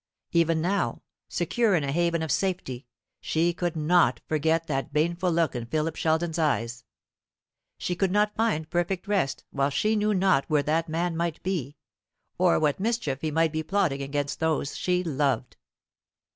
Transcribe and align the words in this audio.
Even 0.31 0.61
now, 0.61 1.03
secure 1.29 1.75
in 1.75 1.83
a 1.83 1.91
haven 1.91 2.23
of 2.23 2.31
safety, 2.31 2.87
she 3.19 3.53
could 3.53 3.75
not 3.75 4.19
forget 4.25 4.65
that 4.65 4.91
baneful 4.91 5.31
look 5.31 5.55
in 5.55 5.67
Philip 5.67 5.95
Sheldon's 5.95 6.39
eyes. 6.39 6.83
She 7.77 7.95
could 7.95 8.09
not 8.09 8.33
find 8.33 8.67
perfect 8.67 9.07
rest 9.07 9.43
while 9.51 9.69
she 9.69 9.95
knew 9.95 10.15
not 10.15 10.45
where 10.47 10.63
that 10.63 10.89
man 10.89 11.15
might 11.15 11.43
be, 11.43 11.77
or 12.39 12.57
what 12.59 12.79
mischief 12.79 13.21
he 13.21 13.29
might 13.29 13.51
be 13.53 13.61
plotting 13.61 14.01
against 14.01 14.39
those 14.39 14.75
she 14.75 15.03
loved. 15.03 15.55